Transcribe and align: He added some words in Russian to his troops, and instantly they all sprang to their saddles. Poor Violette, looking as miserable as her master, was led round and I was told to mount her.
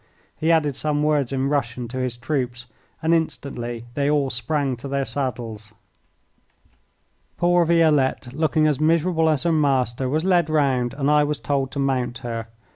He 0.35 0.51
added 0.51 0.75
some 0.75 1.03
words 1.03 1.31
in 1.31 1.47
Russian 1.49 1.87
to 1.89 1.99
his 1.99 2.17
troops, 2.17 2.65
and 3.03 3.13
instantly 3.13 3.85
they 3.93 4.09
all 4.09 4.31
sprang 4.31 4.75
to 4.77 4.87
their 4.87 5.05
saddles. 5.05 5.73
Poor 7.37 7.65
Violette, 7.65 8.33
looking 8.33 8.65
as 8.65 8.79
miserable 8.79 9.29
as 9.29 9.43
her 9.43 9.51
master, 9.51 10.09
was 10.09 10.25
led 10.25 10.49
round 10.49 10.95
and 10.95 11.11
I 11.11 11.23
was 11.23 11.39
told 11.39 11.69
to 11.73 11.77
mount 11.77 12.17
her. 12.25 12.47